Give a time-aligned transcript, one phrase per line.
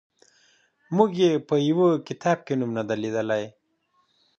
[0.95, 3.43] موږ یې په یوه کتاب کې نوم نه دی لیدلی.